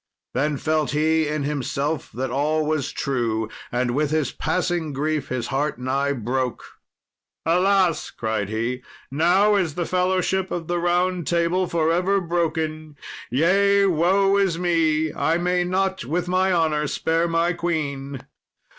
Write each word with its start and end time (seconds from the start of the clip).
Then 0.33 0.57
felt 0.57 0.89
he 0.97 1.27
in 1.27 1.43
himself 1.43 2.11
that 2.13 2.31
all 2.31 2.65
was 2.65 2.91
true, 2.91 3.49
and 3.71 3.91
with 3.93 4.09
his 4.09 4.31
passing 4.31 4.93
grief 4.93 5.27
his 5.27 5.49
heart 5.53 5.77
nigh 5.77 6.11
broke. 6.11 6.63
"Alas!" 7.45 8.09
cried 8.09 8.49
he, 8.49 8.81
"now 9.11 9.53
is 9.55 9.75
the 9.75 9.85
fellowship 9.85 10.49
of 10.49 10.65
the 10.65 10.79
Round 10.79 11.27
Table 11.27 11.67
for 11.67 11.91
ever 11.91 12.19
broken: 12.19 12.95
yea, 13.29 13.85
woe 13.85 14.37
is 14.37 14.57
me! 14.57 15.13
I 15.13 15.37
may 15.37 15.63
not 15.63 16.03
with 16.03 16.27
my 16.27 16.51
honour 16.51 16.87
spare 16.87 17.27
my 17.27 17.53
queen." 17.53 18.21